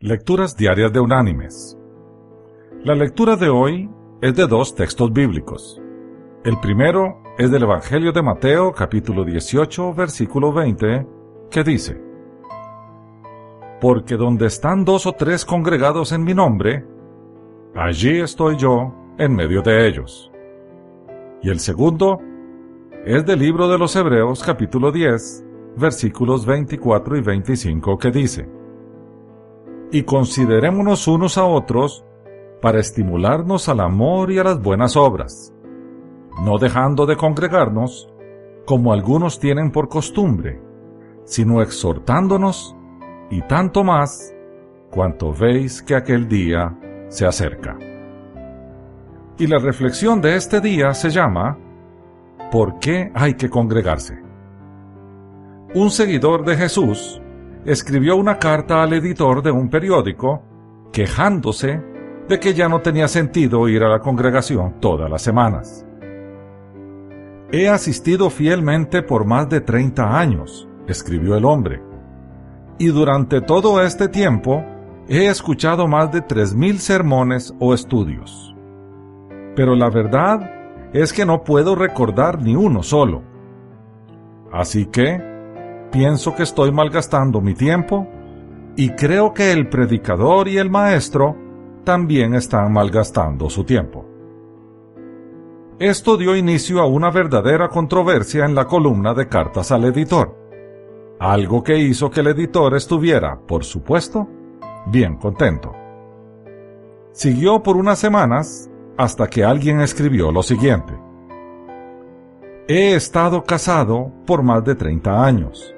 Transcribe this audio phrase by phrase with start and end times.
[0.00, 1.76] Lecturas Diarias de Unánimes.
[2.84, 3.90] La lectura de hoy
[4.22, 5.82] es de dos textos bíblicos.
[6.44, 11.04] El primero es del Evangelio de Mateo capítulo 18 versículo 20
[11.50, 12.00] que dice,
[13.80, 16.86] Porque donde están dos o tres congregados en mi nombre,
[17.74, 20.30] allí estoy yo en medio de ellos.
[21.42, 22.20] Y el segundo
[23.04, 25.44] es del libro de los Hebreos capítulo 10
[25.76, 28.57] versículos 24 y 25 que dice,
[29.90, 32.04] y considerémonos unos a otros
[32.60, 35.54] para estimularnos al amor y a las buenas obras,
[36.44, 38.12] no dejando de congregarnos,
[38.66, 40.60] como algunos tienen por costumbre,
[41.24, 42.76] sino exhortándonos,
[43.30, 44.34] y tanto más,
[44.90, 46.76] cuanto veis que aquel día
[47.08, 47.78] se acerca.
[49.38, 51.58] Y la reflexión de este día se llama
[52.50, 54.18] ¿Por qué hay que congregarse?
[55.74, 57.20] Un seguidor de Jesús
[57.64, 60.42] escribió una carta al editor de un periódico
[60.92, 61.82] quejándose
[62.28, 65.86] de que ya no tenía sentido ir a la congregación todas las semanas.
[67.50, 71.82] He asistido fielmente por más de 30 años, escribió el hombre,
[72.78, 74.64] y durante todo este tiempo
[75.08, 78.54] he escuchado más de 3.000 sermones o estudios.
[79.56, 83.22] Pero la verdad es que no puedo recordar ni uno solo.
[84.52, 85.37] Así que
[85.90, 88.06] pienso que estoy malgastando mi tiempo
[88.76, 91.36] y creo que el predicador y el maestro
[91.84, 94.04] también están malgastando su tiempo.
[95.78, 100.36] Esto dio inicio a una verdadera controversia en la columna de cartas al editor,
[101.18, 104.28] algo que hizo que el editor estuviera, por supuesto,
[104.86, 105.74] bien contento.
[107.12, 110.92] Siguió por unas semanas hasta que alguien escribió lo siguiente.
[112.68, 115.74] He estado casado por más de 30 años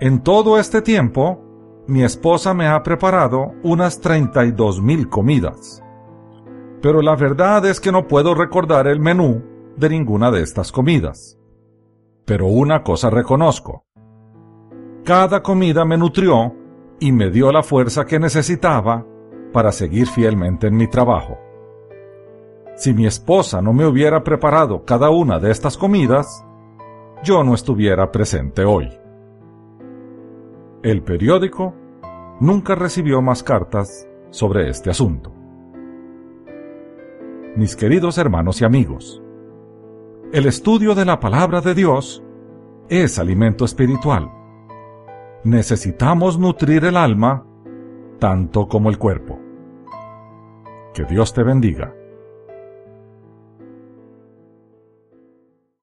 [0.00, 1.40] en todo este tiempo,
[1.86, 5.82] mi esposa me ha preparado unas 32 mil comidas.
[6.82, 9.42] Pero la verdad es que no puedo recordar el menú
[9.76, 11.38] de ninguna de estas comidas.
[12.24, 13.84] Pero una cosa reconozco.
[15.04, 16.54] Cada comida me nutrió
[16.98, 19.06] y me dio la fuerza que necesitaba
[19.52, 21.38] para seguir fielmente en mi trabajo.
[22.76, 26.44] Si mi esposa no me hubiera preparado cada una de estas comidas,
[27.22, 29.03] yo no estuviera presente hoy.
[30.84, 31.74] El periódico
[32.40, 35.32] nunca recibió más cartas sobre este asunto.
[37.56, 39.22] Mis queridos hermanos y amigos,
[40.30, 42.22] el estudio de la palabra de Dios
[42.90, 44.30] es alimento espiritual.
[45.42, 47.46] Necesitamos nutrir el alma
[48.18, 49.40] tanto como el cuerpo.
[50.92, 51.94] Que Dios te bendiga.